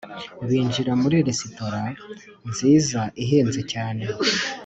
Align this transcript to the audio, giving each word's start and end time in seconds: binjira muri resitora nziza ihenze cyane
binjira 0.47 0.91
muri 1.01 1.17
resitora 1.27 1.81
nziza 2.49 3.01
ihenze 3.23 3.61
cyane 3.71 4.03